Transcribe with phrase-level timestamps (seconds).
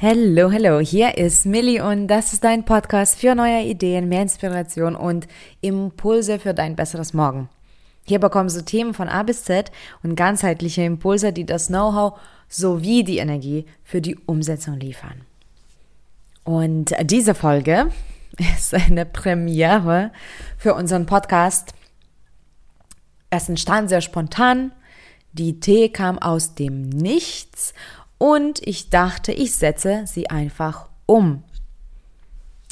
[0.00, 4.94] Hallo, hallo, hier ist Millie und das ist dein Podcast für neue Ideen, mehr Inspiration
[4.94, 5.26] und
[5.60, 7.48] Impulse für dein besseres Morgen.
[8.06, 9.72] Hier bekommst du Themen von A bis Z
[10.04, 12.16] und ganzheitliche Impulse, die das Know-how
[12.48, 15.22] sowie die Energie für die Umsetzung liefern.
[16.44, 17.90] Und diese Folge
[18.56, 20.12] ist eine Premiere
[20.58, 21.74] für unseren Podcast.
[23.30, 24.70] Es entstand sehr spontan.
[25.32, 27.74] Die Idee kam aus dem Nichts
[28.18, 31.44] und ich dachte, ich setze sie einfach um.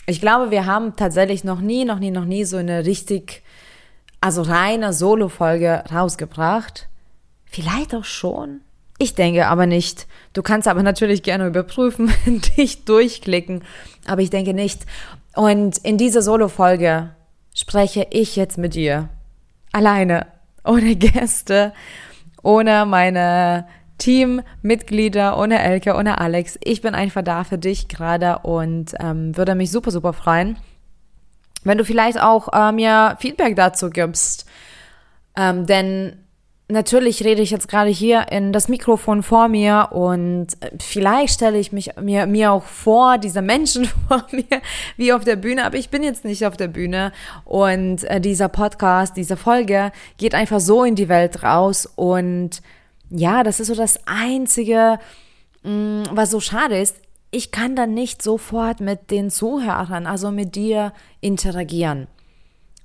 [0.06, 3.42] Ich glaube, wir haben tatsächlich noch nie, noch nie, noch nie so eine richtig,
[4.20, 6.88] also reine Solo-Folge rausgebracht.
[7.44, 8.60] Vielleicht auch schon.
[8.98, 10.06] Ich denke aber nicht.
[10.32, 12.12] Du kannst aber natürlich gerne überprüfen,
[12.56, 13.62] dich durchklicken,
[14.06, 14.86] aber ich denke nicht.
[15.34, 17.10] Und in dieser Solo-Folge
[17.54, 19.08] spreche ich jetzt mit dir.
[19.72, 20.26] Alleine,
[20.64, 21.72] ohne Gäste,
[22.42, 23.66] ohne meine
[23.98, 26.58] Teammitglieder, ohne Elke, ohne Alex.
[26.62, 30.56] Ich bin einfach da für dich gerade und ähm, würde mich super, super freuen,
[31.64, 34.46] wenn du vielleicht auch äh, mir Feedback dazu gibst.
[35.36, 36.18] Ähm, denn
[36.68, 40.48] natürlich rede ich jetzt gerade hier in das Mikrofon vor mir und
[40.80, 44.60] vielleicht stelle ich mich mir, mir auch vor, diese Menschen vor mir,
[44.96, 47.12] wie auf der Bühne, aber ich bin jetzt nicht auf der Bühne
[47.44, 52.62] und äh, dieser Podcast, diese Folge geht einfach so in die Welt raus und
[53.10, 54.98] ja, das ist so das Einzige,
[55.62, 56.96] mm, was so schade ist.
[57.30, 62.06] Ich kann dann nicht sofort mit den Zuhörern, also mit dir interagieren.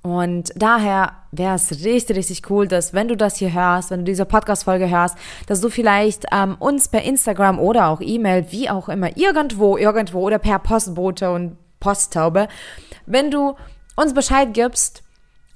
[0.02, 4.04] Und daher wäre es richtig, richtig cool, dass wenn du das hier hörst, wenn du
[4.06, 8.88] diese Podcast-Folge hörst, dass du vielleicht ähm, uns per Instagram oder auch E-Mail, wie auch
[8.88, 12.48] immer, irgendwo, irgendwo oder per Postbote und Posttaube,
[13.06, 13.54] wenn du
[13.94, 15.04] uns Bescheid gibst,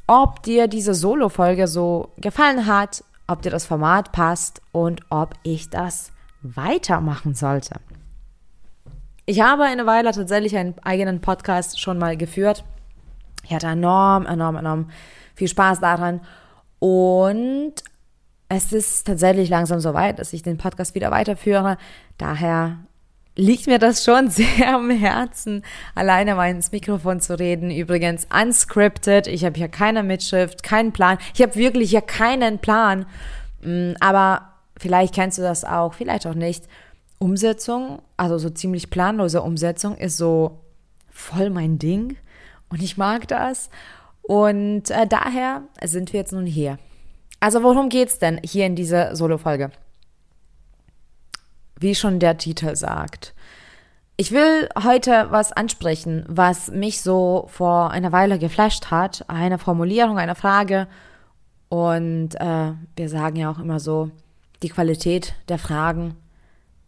[0.06, 5.70] ob dir diese Solo-Folge so gefallen hat, ob dir das Format passt und ob ich
[5.70, 7.80] das weitermachen sollte.
[9.24, 12.64] Ich habe eine Weile tatsächlich einen eigenen Podcast schon mal geführt.
[13.42, 14.90] Ich hatte enorm, enorm, enorm
[15.34, 16.20] viel Spaß daran.
[16.78, 17.74] Und
[18.48, 21.78] es ist tatsächlich langsam so weit, dass ich den Podcast wieder weiterführe.
[22.18, 22.78] Daher
[23.36, 25.62] liegt mir das schon sehr am Herzen,
[25.94, 27.70] alleine mal ins Mikrofon zu reden.
[27.70, 29.26] Übrigens unscripted.
[29.26, 31.18] Ich habe hier keine Mitschrift, keinen Plan.
[31.34, 33.06] Ich habe wirklich hier keinen Plan.
[33.62, 36.64] Mm, aber vielleicht kennst du das auch, vielleicht auch nicht.
[37.18, 40.60] Umsetzung, also so ziemlich planlose Umsetzung, ist so
[41.10, 42.16] voll mein Ding.
[42.68, 43.70] Und ich mag das.
[44.22, 46.78] Und äh, daher sind wir jetzt nun hier.
[47.38, 49.70] Also worum geht's denn hier in dieser Solo-Folge?
[51.78, 53.34] Wie schon der Titel sagt.
[54.16, 59.24] Ich will heute was ansprechen, was mich so vor einer Weile geflasht hat.
[59.28, 60.88] Eine Formulierung, eine Frage.
[61.68, 64.10] Und äh, wir sagen ja auch immer so,
[64.62, 66.16] die Qualität der Fragen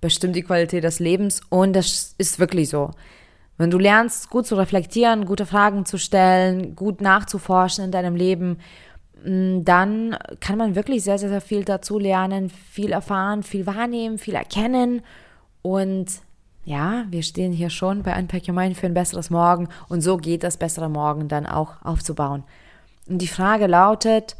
[0.00, 1.42] bestimmt die Qualität des Lebens.
[1.50, 2.92] Und das ist wirklich so.
[3.58, 8.58] Wenn du lernst, gut zu reflektieren, gute Fragen zu stellen, gut nachzuforschen in deinem Leben,
[9.24, 14.34] dann kann man wirklich sehr, sehr, sehr viel dazu lernen, viel erfahren, viel wahrnehmen, viel
[14.34, 15.02] erkennen.
[15.62, 16.06] Und
[16.64, 19.68] ja, wir stehen hier schon bei Unpack Your Mind für ein besseres Morgen.
[19.88, 22.44] Und so geht das bessere Morgen dann auch aufzubauen.
[23.08, 24.36] Und die Frage lautet,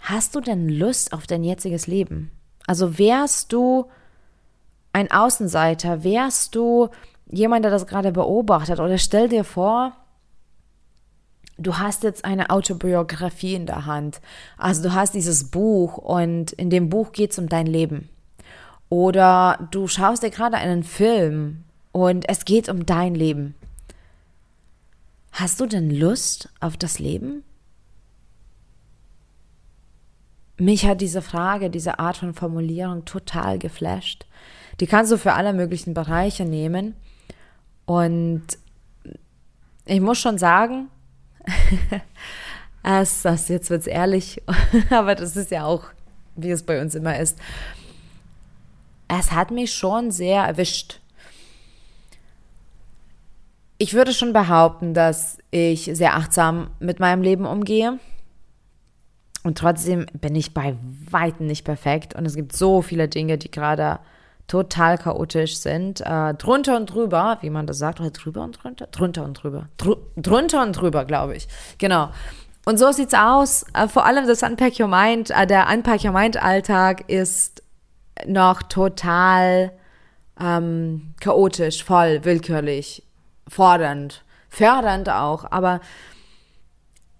[0.00, 2.30] hast du denn Lust auf dein jetziges Leben?
[2.66, 3.86] Also wärst du
[4.92, 6.88] ein Außenseiter, wärst du
[7.26, 9.92] jemand, der das gerade beobachtet oder stell dir vor,
[11.58, 14.20] du hast jetzt eine Autobiografie in der Hand.
[14.58, 18.08] Also du hast dieses Buch und in dem Buch geht es um dein Leben.
[18.88, 23.54] Oder du schaust dir gerade einen Film und es geht um dein Leben.
[25.32, 27.42] Hast du denn Lust auf das Leben?
[30.58, 34.26] Mich hat diese Frage, diese Art von Formulierung total geflasht.
[34.80, 36.94] Die kannst du für alle möglichen Bereiche nehmen.
[37.86, 38.42] Und
[39.86, 40.88] ich muss schon sagen,
[42.82, 44.42] es, das, jetzt wird's ehrlich,
[44.90, 45.84] aber das ist ja auch,
[46.36, 47.38] wie es bei uns immer ist.
[49.08, 51.00] Es hat mich schon sehr erwischt.
[53.78, 57.98] Ich würde schon behaupten, dass ich sehr achtsam mit meinem Leben umgehe.
[59.42, 60.76] Und trotzdem bin ich bei
[61.10, 62.14] weitem nicht perfekt.
[62.14, 63.98] Und es gibt so viele Dinge, die gerade
[64.46, 66.00] total chaotisch sind.
[66.00, 68.86] Äh, drunter und drüber, wie man das sagt, oder drüber und drunter?
[68.86, 69.68] Drunter und drüber.
[69.76, 71.48] Dr drunter und drüber, glaube ich.
[71.78, 72.10] Genau.
[72.64, 73.64] Und so sieht's aus.
[73.74, 77.62] Äh, vor allem das Unpack Your Mind, äh, der Unpack Your Mind Alltag ist
[78.26, 79.72] noch total
[80.40, 83.04] ähm, chaotisch, voll, willkürlich,
[83.48, 85.50] fordernd, fördernd auch.
[85.50, 85.80] Aber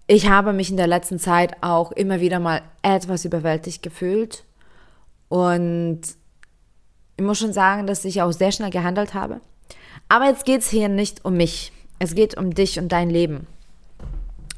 [0.07, 4.43] ich habe mich in der letzten Zeit auch immer wieder mal etwas überwältigt gefühlt.
[5.29, 6.01] Und
[7.17, 9.41] ich muss schon sagen, dass ich auch sehr schnell gehandelt habe.
[10.09, 11.71] Aber jetzt geht es hier nicht um mich.
[11.99, 13.47] Es geht um dich und dein Leben.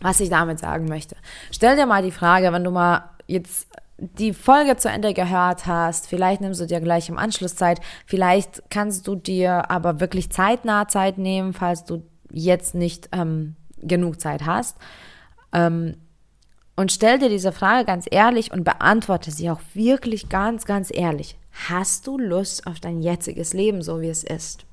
[0.02, 1.16] Was ich damit sagen möchte.
[1.52, 3.68] Stell dir mal die Frage, wenn du mal jetzt
[3.98, 8.64] die Folge zu Ende gehört hast, vielleicht nimmst du dir gleich im Anschluss Zeit, vielleicht
[8.70, 14.46] kannst du dir aber wirklich zeitnah Zeit nehmen, falls du jetzt nicht ähm, genug Zeit
[14.46, 14.78] hast.
[15.54, 15.96] Ähm,
[16.76, 21.38] und stell dir diese Frage ganz ehrlich und beantworte sie auch wirklich ganz, ganz ehrlich.
[21.68, 24.66] Hast du Lust auf dein jetziges Leben, so wie es ist?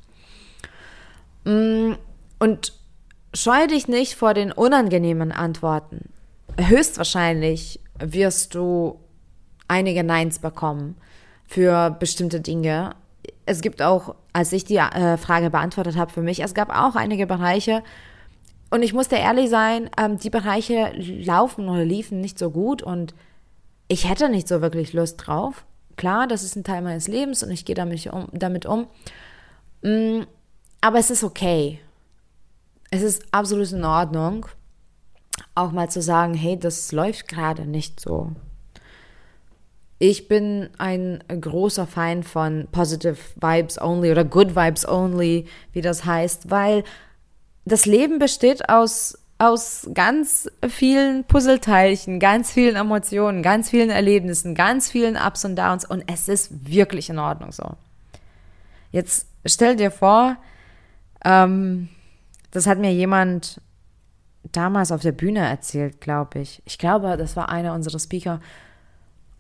[1.45, 1.93] Mm,
[2.39, 2.73] und
[3.35, 6.11] scheue dich nicht vor den unangenehmen Antworten.
[6.59, 9.01] Höchstwahrscheinlich wirst du
[9.69, 10.97] einige Neins bekommen
[11.47, 12.95] für bestimmte Dinge.
[13.47, 16.97] Es gibt auch, als ich die äh, Frage beantwortet habe für mich, es gab auch
[16.97, 17.83] einige Bereiche,
[18.73, 23.15] und ich musste ehrlich sein, ähm, die Bereiche laufen oder liefen nicht so gut und
[23.87, 25.67] ich hätte nicht so wirklich Lust drauf.
[25.97, 28.29] Klar, das ist ein Teil meines Lebens und ich gehe damit um.
[28.33, 28.87] Damit um.
[29.83, 30.23] Mm,
[30.81, 31.81] aber es ist okay.
[32.91, 34.47] Es ist absolut in Ordnung,
[35.55, 38.33] auch mal zu sagen, hey, das läuft gerade nicht so.
[39.99, 46.05] Ich bin ein großer Feind von Positive Vibes Only oder Good Vibes Only, wie das
[46.05, 46.83] heißt, weil
[47.65, 54.89] das Leben besteht aus, aus ganz vielen Puzzleteilchen, ganz vielen Emotionen, ganz vielen Erlebnissen, ganz
[54.89, 57.73] vielen Ups und Downs und es ist wirklich in Ordnung so.
[58.93, 60.37] Jetzt stell dir vor,
[61.25, 61.89] ähm,
[62.53, 63.61] das hat mir jemand
[64.53, 66.63] damals auf der Bühne erzählt, glaube ich.
[66.65, 68.39] Ich glaube, das war einer unserer Speaker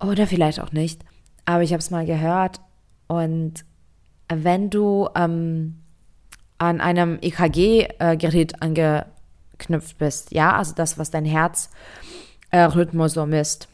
[0.00, 1.04] oder vielleicht auch nicht,
[1.44, 2.60] aber ich habe es mal gehört
[3.06, 3.64] und
[4.28, 5.80] wenn du ähm,
[6.58, 8.62] an einem EKG-Gerät
[9.62, 13.68] angeknüpft bist, ja, also das, was dein Herzrhythmus so misst,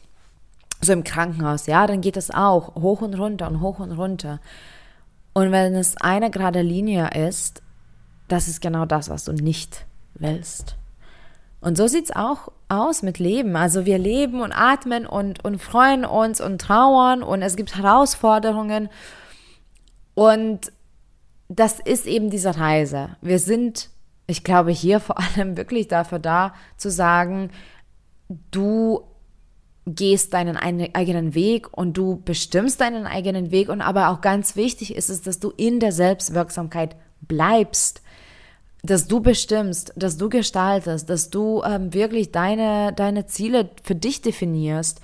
[0.81, 4.39] so im Krankenhaus, ja, dann geht es auch hoch und runter und hoch und runter.
[5.33, 7.61] Und wenn es eine gerade Linie ist,
[8.27, 10.75] das ist genau das, was du nicht willst.
[11.61, 13.55] Und so sieht es auch aus mit Leben.
[13.55, 18.89] Also wir leben und atmen und, und freuen uns und trauern und es gibt Herausforderungen.
[20.13, 20.71] Und
[21.49, 23.09] das ist eben diese Reise.
[23.21, 23.89] Wir sind,
[24.29, 27.49] ich glaube, hier vor allem wirklich dafür da, zu sagen,
[28.51, 29.01] du
[29.85, 33.69] gehst deinen eigenen Weg und du bestimmst deinen eigenen Weg.
[33.69, 38.01] Und aber auch ganz wichtig ist es, dass du in der Selbstwirksamkeit bleibst,
[38.83, 44.21] dass du bestimmst, dass du gestaltest, dass du ähm, wirklich deine, deine Ziele für dich
[44.21, 45.01] definierst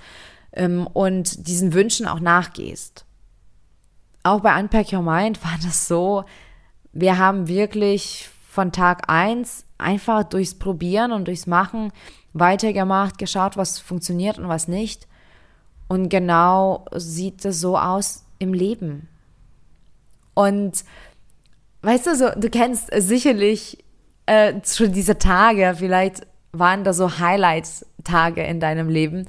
[0.52, 3.04] ähm, und diesen Wünschen auch nachgehst.
[4.22, 6.24] Auch bei Unpack Your Mind war das so,
[6.92, 11.92] wir haben wirklich von Tag eins einfach durchs Probieren und durchs Machen
[12.32, 15.06] weitergemacht, geschaut, was funktioniert und was nicht.
[15.88, 19.08] Und genau sieht es so aus im Leben.
[20.32, 20.84] Und
[21.82, 23.84] weißt du, so, du kennst sicherlich
[24.24, 29.28] äh, schon diese Tage, vielleicht waren da so Highlight-Tage in deinem Leben,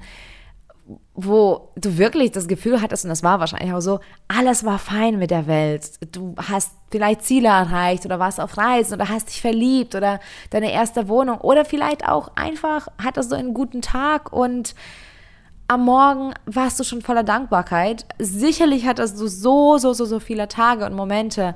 [1.19, 5.17] wo du wirklich das Gefühl hattest, und das war wahrscheinlich auch so, alles war fein
[5.17, 5.89] mit der Welt.
[6.11, 10.19] Du hast vielleicht Ziele erreicht oder warst auf Reisen oder hast dich verliebt oder
[10.51, 14.75] deine erste Wohnung oder vielleicht auch einfach hattest du einen guten Tag und
[15.67, 18.05] am Morgen warst du schon voller Dankbarkeit.
[18.19, 21.55] Sicherlich hattest du so, so, so, so viele Tage und Momente,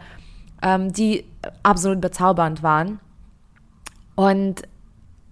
[0.64, 1.24] ähm, die
[1.62, 3.00] absolut bezaubernd waren.
[4.16, 4.64] Und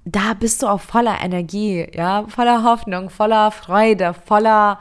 [0.05, 4.79] da bist du auch voller Energie, ja, voller Hoffnung, voller Freude, voller,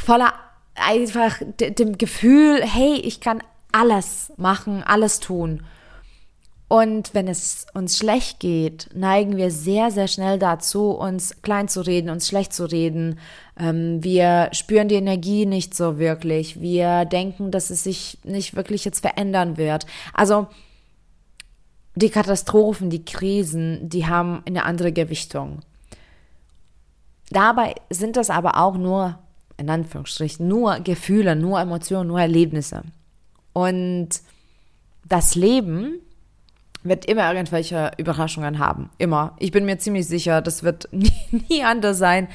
[0.00, 0.32] voller
[0.74, 5.62] einfach dem Gefühl, hey, ich kann alles machen, alles tun.
[6.68, 11.80] Und wenn es uns schlecht geht, neigen wir sehr, sehr schnell dazu, uns klein zu
[11.80, 13.18] reden, uns schlecht zu reden.
[13.58, 16.60] Ähm, wir spüren die Energie nicht so wirklich.
[16.60, 19.84] Wir denken, dass es sich nicht wirklich jetzt verändern wird.
[20.14, 20.46] Also
[21.94, 25.60] die Katastrophen, die Krisen, die haben eine andere Gewichtung.
[27.30, 29.18] Dabei sind das aber auch nur,
[29.56, 32.82] in Anführungsstrichen, nur Gefühle, nur Emotionen, nur Erlebnisse.
[33.52, 34.08] Und
[35.08, 36.00] das Leben
[36.82, 38.90] wird immer irgendwelche Überraschungen haben.
[38.98, 39.36] Immer.
[39.38, 41.12] Ich bin mir ziemlich sicher, das wird nie,
[41.48, 42.28] nie anders sein.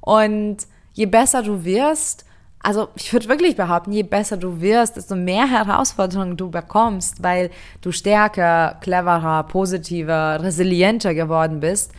[0.00, 0.58] Und
[0.92, 2.24] je besser du wirst,
[2.62, 7.50] also ich würde wirklich behaupten, je besser du wirst, desto mehr Herausforderungen du bekommst, weil
[7.80, 11.92] du stärker, cleverer, positiver, resilienter geworden bist.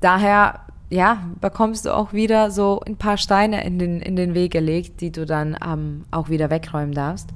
[0.00, 4.52] Daher, ja, bekommst du auch wieder so ein paar Steine in den, in den Weg
[4.52, 7.30] gelegt, die du dann ähm, auch wieder wegräumen darfst.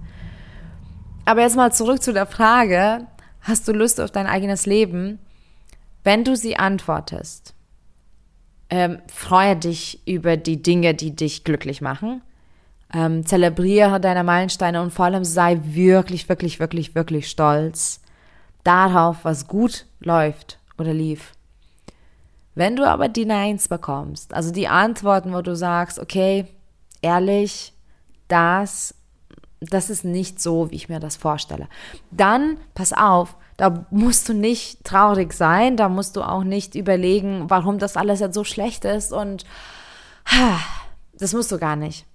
[1.24, 3.06] Aber jetzt mal zurück zu der Frage,
[3.40, 5.18] hast du Lust auf dein eigenes Leben?
[6.04, 7.54] Wenn du sie antwortest,
[8.68, 12.20] ähm, freue dich über die Dinge, die dich glücklich machen
[12.92, 18.00] Ähm, zelebriere deine Meilensteine und vor allem sei wirklich, wirklich, wirklich, wirklich stolz
[18.62, 21.32] darauf, was gut läuft oder lief.
[22.54, 26.46] Wenn du aber die Neins bekommst, also die Antworten, wo du sagst, okay,
[27.02, 27.74] ehrlich,
[28.28, 28.94] das,
[29.60, 31.68] das ist nicht so, wie ich mir das vorstelle,
[32.10, 37.48] dann pass auf, da musst du nicht traurig sein, da musst du auch nicht überlegen,
[37.48, 39.44] warum das alles jetzt so schlecht ist und
[41.18, 42.06] das musst du gar nicht.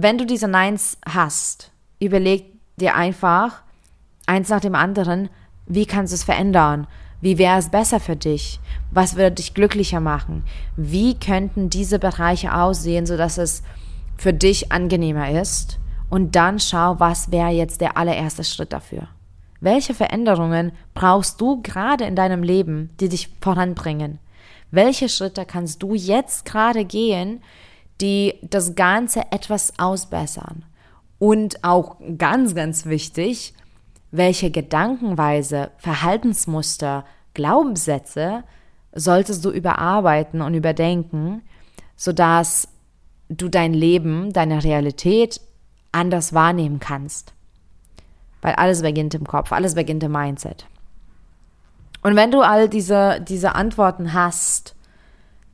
[0.00, 2.44] Wenn du diese Neins hast, überleg
[2.76, 3.62] dir einfach
[4.26, 5.28] eins nach dem anderen,
[5.66, 6.86] wie kannst du es verändern?
[7.20, 8.60] Wie wäre es besser für dich?
[8.92, 10.44] Was würde dich glücklicher machen?
[10.76, 13.64] Wie könnten diese Bereiche aussehen, sodass es
[14.16, 15.80] für dich angenehmer ist?
[16.08, 19.08] Und dann schau, was wäre jetzt der allererste Schritt dafür?
[19.60, 24.20] Welche Veränderungen brauchst du gerade in deinem Leben, die dich voranbringen?
[24.70, 27.42] Welche Schritte kannst du jetzt gerade gehen,
[28.00, 30.64] die das Ganze etwas ausbessern?
[31.18, 33.54] Und auch ganz, ganz wichtig,
[34.10, 38.44] welche Gedankenweise, Verhaltensmuster, Glaubenssätze
[38.92, 41.42] solltest du überarbeiten und überdenken,
[41.96, 42.68] sodass
[43.28, 45.40] du dein Leben, deine Realität
[45.92, 47.34] anders wahrnehmen kannst.
[48.40, 50.66] Weil alles beginnt im Kopf, alles beginnt im Mindset.
[52.02, 54.74] Und wenn du all diese, diese Antworten hast,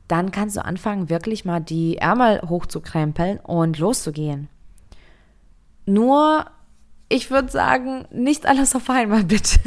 [0.07, 4.49] dann kannst du anfangen, wirklich mal die Ärmel hochzukrempeln und loszugehen.
[5.85, 6.45] Nur,
[7.09, 9.59] ich würde sagen, nicht alles auf einmal, bitte.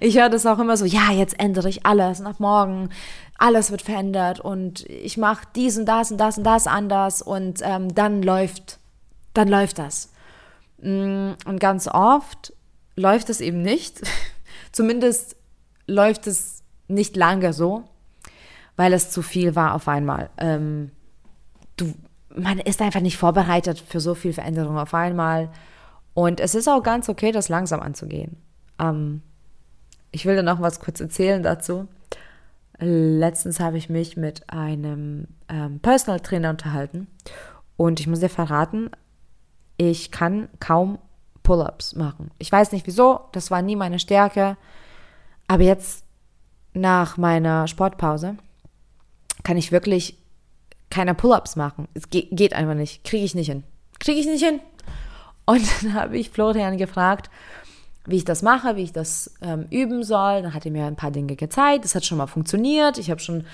[0.00, 2.90] ich höre das auch immer so, ja, jetzt ändere ich alles nach morgen,
[3.38, 7.60] alles wird verändert und ich mache dies und das und das und das anders und
[7.62, 8.78] ähm, dann läuft,
[9.34, 10.10] dann läuft das.
[10.82, 12.52] Mm, und ganz oft
[12.96, 14.02] läuft es eben nicht.
[14.72, 15.36] Zumindest
[15.86, 17.84] läuft es nicht lange so,
[18.80, 20.30] weil es zu viel war auf einmal.
[20.38, 20.90] Ähm,
[21.76, 21.92] du,
[22.34, 25.50] man ist einfach nicht vorbereitet für so viel Veränderung auf einmal.
[26.14, 28.38] Und es ist auch ganz okay, das langsam anzugehen.
[28.78, 29.20] Ähm,
[30.12, 31.88] ich will dir noch was kurz erzählen dazu.
[32.78, 37.06] Letztens habe ich mich mit einem ähm, Personal Trainer unterhalten
[37.76, 38.88] und ich muss dir verraten,
[39.76, 40.98] ich kann kaum
[41.42, 42.30] Pull-ups machen.
[42.38, 44.56] Ich weiß nicht wieso, das war nie meine Stärke.
[45.48, 46.02] Aber jetzt
[46.72, 48.36] nach meiner Sportpause
[49.42, 50.16] kann ich wirklich
[50.90, 51.88] keine Pull-ups machen.
[51.94, 53.04] Es geht, geht einfach nicht.
[53.04, 53.64] Kriege ich nicht hin.
[53.98, 54.60] Kriege ich nicht hin.
[55.46, 57.30] Und dann habe ich Florian gefragt,
[58.06, 60.42] wie ich das mache, wie ich das ähm, üben soll.
[60.42, 61.84] Dann hat er mir ein paar Dinge gezeigt.
[61.84, 62.98] Das hat schon mal funktioniert.
[62.98, 63.44] Ich habe schon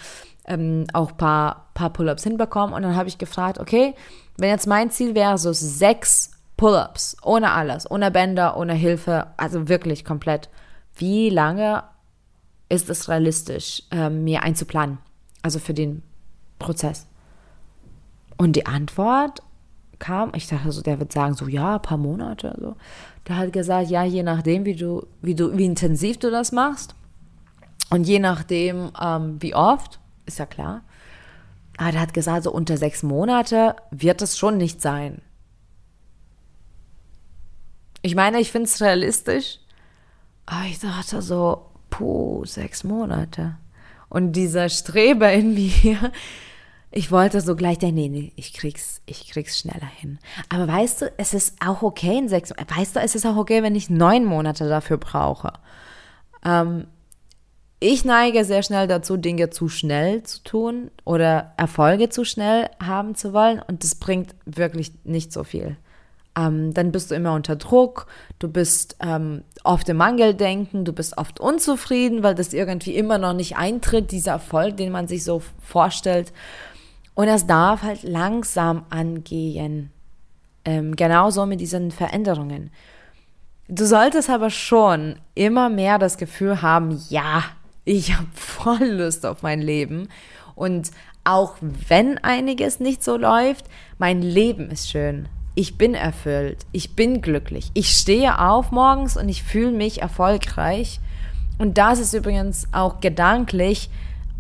[0.47, 2.75] ähm, auch ein paar, paar Pull-ups hinbekommen.
[2.75, 3.95] Und dann habe ich gefragt, okay,
[4.39, 9.69] wenn jetzt mein Ziel wäre, so sechs Pull-ups, ohne alles, ohne Bänder, ohne Hilfe, also
[9.69, 10.49] wirklich komplett,
[10.95, 11.85] wie lange
[12.69, 14.99] ist es realistisch, äh, mir einzuplanen?
[15.47, 16.03] Also für den
[16.59, 17.07] Prozess.
[18.37, 19.45] Und die Antwort
[20.01, 22.53] kam, ich dachte so, der wird sagen, so ja, ein paar Monate.
[22.61, 22.75] So.
[23.29, 26.97] Der hat gesagt, ja, je nachdem, wie du, wie du, wie intensiv du das machst.
[27.91, 30.83] Und je nachdem, ähm, wie oft, ist ja klar.
[31.77, 35.23] Aber der hat gesagt, so unter sechs Monate wird es schon nicht sein.
[38.03, 39.61] Ich meine, ich finde es realistisch,
[40.45, 43.59] aber ich dachte so, puh, sechs Monate.
[44.09, 46.13] Und dieser Streber in mir,
[46.91, 50.19] ich wollte so gleich nee, nee, ich krieg's, ich krieg's schneller hin.
[50.49, 53.63] Aber weißt du, es ist auch okay in sechs, weißt du, es ist auch okay,
[53.63, 55.53] wenn ich neun Monate dafür brauche.
[56.45, 56.87] Ähm,
[57.79, 63.15] ich neige sehr schnell dazu, Dinge zu schnell zu tun oder Erfolge zu schnell haben
[63.15, 65.77] zu wollen und das bringt wirklich nicht so viel.
[66.39, 68.07] Ähm, dann bist du immer unter Druck,
[68.39, 73.33] du bist ähm, oft im Mangeldenken, du bist oft unzufrieden, weil das irgendwie immer noch
[73.33, 76.33] nicht eintritt, dieser Erfolg, den man sich so vorstellt.
[77.15, 79.91] Und es darf halt langsam angehen.
[80.65, 82.71] Ähm, genauso mit diesen Veränderungen.
[83.69, 87.43] Du solltest aber schon immer mehr das Gefühl haben, ja,
[87.85, 90.09] ich habe voll Lust auf mein Leben.
[90.55, 90.91] Und
[91.25, 91.55] auch
[91.89, 93.67] wenn einiges nicht so läuft,
[93.99, 95.29] mein Leben ist schön.
[95.59, 96.67] Ich bin erfüllt.
[96.73, 97.71] Ich bin glücklich.
[97.73, 101.01] Ich stehe auf morgens und ich fühle mich erfolgreich.
[101.57, 103.89] Und das ist übrigens auch gedanklich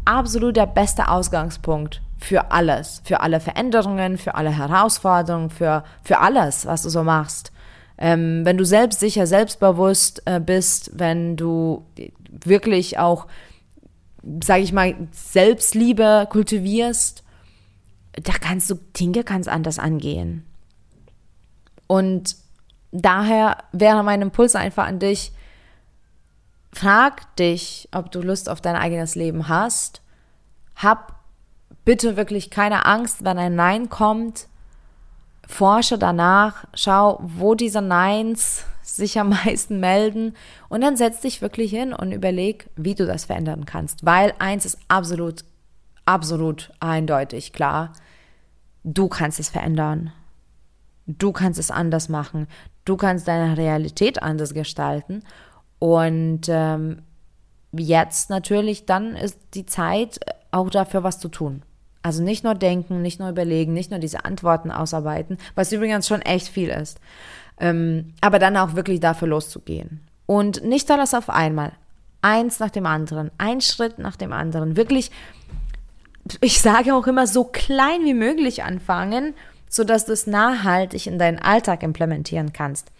[0.04, 6.66] absolut der beste Ausgangspunkt für alles, für alle Veränderungen, für alle Herausforderungen, für, für alles,
[6.66, 7.50] was du so machst.
[7.96, 11.86] Ähm, wenn du selbstsicher, selbstbewusst äh, bist, wenn du
[12.44, 13.26] wirklich auch,
[14.44, 17.24] sage ich mal, Selbstliebe kultivierst,
[18.22, 20.44] da kannst du Dinge ganz anders angehen.
[21.86, 22.36] Und
[22.92, 25.32] daher wäre mein Impuls einfach an dich,
[26.72, 30.02] frag dich, ob du Lust auf dein eigenes Leben hast.
[30.74, 31.14] Hab
[31.84, 34.48] bitte wirklich keine Angst, wenn ein Nein kommt
[35.46, 40.34] forsche danach, schau, wo diese Neins sich am meisten melden
[40.68, 44.04] und dann setz dich wirklich hin und überleg, wie du das verändern kannst.
[44.04, 45.44] Weil eins ist absolut,
[46.04, 47.92] absolut eindeutig klar,
[48.84, 50.12] du kannst es verändern.
[51.06, 52.48] Du kannst es anders machen.
[52.84, 55.22] Du kannst deine Realität anders gestalten.
[55.78, 57.02] Und ähm,
[57.72, 60.18] jetzt natürlich, dann ist die Zeit
[60.50, 61.62] auch dafür, was zu tun.
[62.02, 66.22] Also nicht nur denken, nicht nur überlegen, nicht nur diese Antworten ausarbeiten, was übrigens schon
[66.22, 67.00] echt viel ist.
[67.58, 70.06] Ähm, aber dann auch wirklich dafür loszugehen.
[70.26, 71.72] Und nicht alles auf einmal.
[72.22, 74.76] Eins nach dem anderen, ein Schritt nach dem anderen.
[74.76, 75.10] Wirklich,
[76.40, 79.34] ich sage auch immer, so klein wie möglich anfangen,
[79.68, 82.90] sodass du es nachhaltig in deinen Alltag implementieren kannst.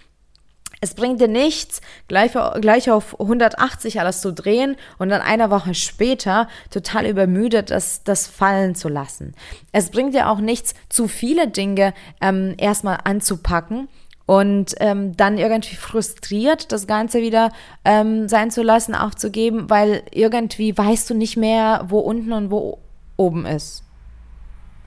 [0.81, 5.75] Es bringt dir nichts, gleich, gleich auf 180 alles zu drehen und dann eine Woche
[5.75, 9.35] später total übermüdet das, das fallen zu lassen.
[9.73, 13.89] Es bringt dir auch nichts, zu viele Dinge ähm, erstmal anzupacken
[14.27, 17.53] und ähm, dann irgendwie frustriert das Ganze wieder
[17.85, 22.81] ähm, sein zu lassen, aufzugeben, weil irgendwie weißt du nicht mehr, wo unten und wo
[23.17, 23.86] oben ist.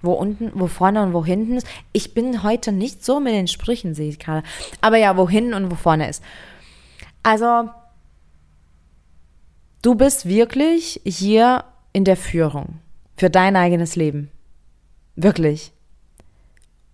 [0.02, 1.68] Wo unten, wo vorne und wo hinten ist.
[1.92, 4.44] Ich bin heute nicht so mit den Sprüchen, sehe ich gerade.
[4.82, 6.24] Aber ja, wo hinten und wo vorne ist.
[7.24, 7.70] Also,
[9.82, 12.80] du bist wirklich hier in der Führung
[13.18, 14.32] für dein eigenes Leben.
[15.16, 15.74] Wirklich.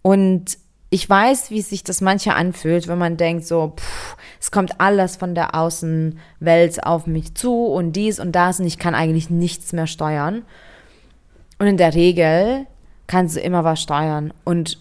[0.02, 0.58] Und
[0.90, 5.16] ich weiß, wie sich das manche anfühlt, wenn man denkt, so, pff, es kommt alles
[5.18, 9.74] von der Außenwelt auf mich zu und dies und das und ich kann eigentlich nichts
[9.74, 10.44] mehr steuern.
[11.58, 12.68] Und in der Regel
[13.08, 14.34] kannst du immer was steuern.
[14.44, 14.80] Und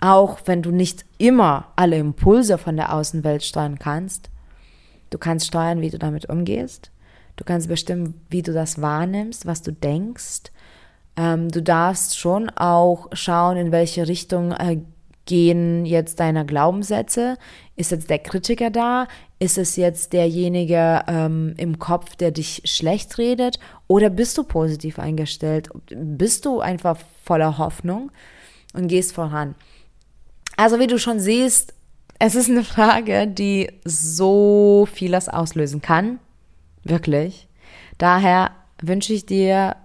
[0.00, 4.30] auch wenn du nicht immer alle Impulse von der Außenwelt steuern kannst,
[5.10, 6.90] du kannst steuern, wie du damit umgehst.
[7.36, 10.52] Du kannst bestimmen, wie du das wahrnimmst, was du denkst.
[11.16, 14.80] Ähm, du darfst schon auch schauen, in welche Richtung äh,
[15.26, 17.36] gehen jetzt deine Glaubenssätze?
[17.76, 19.06] Ist jetzt der Kritiker da?
[19.44, 23.58] Ist es jetzt derjenige ähm, im Kopf, der dich schlecht redet?
[23.88, 25.68] Oder bist du positiv eingestellt?
[25.90, 28.10] Bist du einfach voller Hoffnung
[28.72, 29.54] und gehst voran?
[30.56, 31.74] Also wie du schon siehst,
[32.18, 36.20] es ist eine Frage, die so vieles auslösen kann.
[36.84, 37.46] Wirklich.
[37.98, 39.76] Daher wünsche ich dir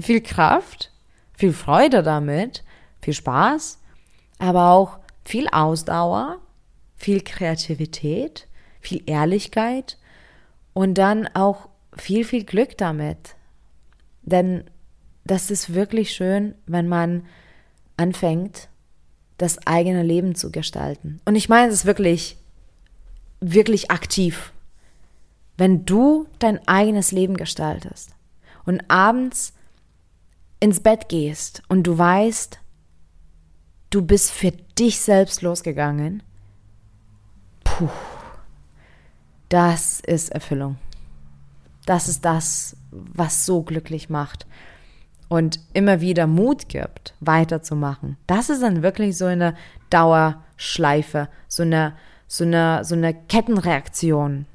[0.00, 0.90] viel Kraft,
[1.36, 2.64] viel Freude damit,
[3.00, 3.78] viel Spaß
[4.38, 6.38] aber auch viel Ausdauer,
[6.96, 8.46] viel Kreativität,
[8.86, 9.98] viel Ehrlichkeit
[10.72, 13.36] und dann auch viel, viel Glück damit.
[14.22, 14.64] Denn
[15.24, 17.24] das ist wirklich schön, wenn man
[17.96, 18.68] anfängt,
[19.38, 21.20] das eigene Leben zu gestalten.
[21.24, 22.36] Und ich meine es wirklich,
[23.40, 24.52] wirklich aktiv.
[25.56, 28.14] Wenn du dein eigenes Leben gestaltest
[28.64, 29.54] und abends
[30.60, 32.58] ins Bett gehst und du weißt,
[33.94, 36.24] Du bist für dich selbst losgegangen.
[37.62, 37.88] Puh.
[39.54, 40.78] Das ist Erfüllung.
[41.86, 44.48] Das ist das, was so glücklich macht
[45.28, 48.16] und immer wieder Mut gibt, weiterzumachen.
[48.26, 49.54] Das ist dann wirklich so eine
[49.90, 51.94] Dauerschleife, so eine,
[52.26, 54.46] so eine, so eine Kettenreaktion.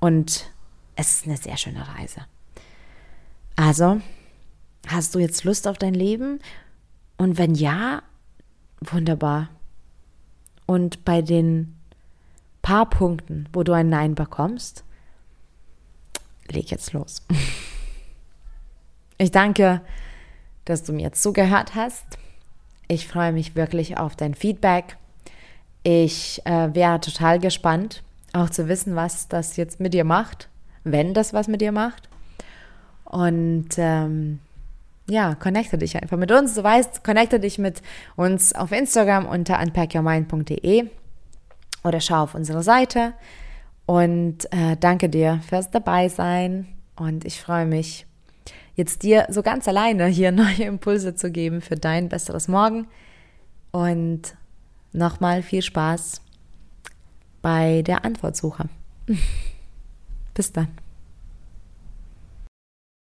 [0.00, 0.50] Und
[0.96, 2.22] es ist eine sehr schöne Reise.
[3.54, 4.00] Also,
[4.88, 6.40] hast du jetzt Lust auf dein Leben?
[7.18, 8.02] Und wenn ja,
[8.80, 9.48] wunderbar.
[10.66, 11.76] Und bei den
[12.64, 14.84] paar Punkten, wo du ein Nein bekommst,
[16.50, 17.22] leg jetzt los.
[19.16, 19.80] Ich danke,
[20.64, 22.04] dass du mir zugehört hast.
[22.88, 24.96] Ich freue mich wirklich auf dein Feedback.
[25.84, 30.48] Ich äh, wäre total gespannt, auch zu wissen, was das jetzt mit dir macht,
[30.82, 32.08] wenn das was mit dir macht.
[33.04, 34.40] Und ähm,
[35.08, 36.54] ja, connecte dich einfach mit uns.
[36.54, 37.82] Du weißt, connecte dich mit
[38.16, 40.88] uns auf Instagram unter unpackyourmind.de
[41.84, 43.12] oder schau auf unsere Seite.
[43.86, 46.66] Und äh, danke dir fürs Dabeisein.
[46.96, 48.06] Und ich freue mich,
[48.74, 52.86] jetzt dir so ganz alleine hier neue Impulse zu geben für dein besseres Morgen.
[53.70, 54.34] Und
[54.92, 56.22] nochmal viel Spaß
[57.42, 58.68] bei der Antwortsuche.
[60.34, 60.83] Bis dann.